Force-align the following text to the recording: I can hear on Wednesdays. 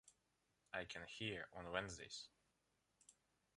I 0.73 0.85
can 0.85 1.03
hear 1.05 1.45
on 1.53 1.71
Wednesdays. 1.71 2.27